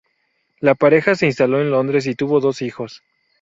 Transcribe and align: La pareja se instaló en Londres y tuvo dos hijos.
La 0.59 0.73
pareja 0.73 1.13
se 1.13 1.27
instaló 1.27 1.61
en 1.61 1.69
Londres 1.69 2.07
y 2.07 2.15
tuvo 2.15 2.39
dos 2.39 2.63
hijos. 2.63 3.03